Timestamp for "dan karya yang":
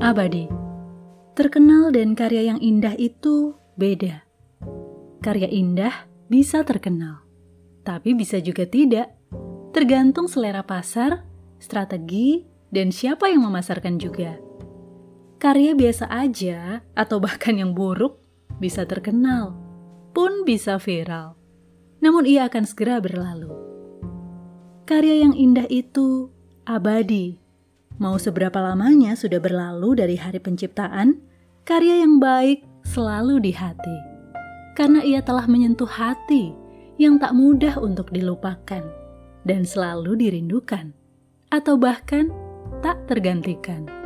1.92-2.56